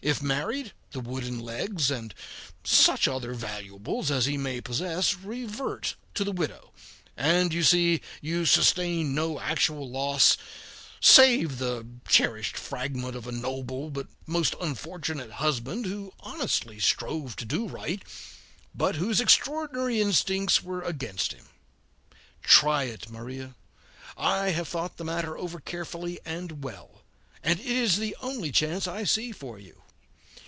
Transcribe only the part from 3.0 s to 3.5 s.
other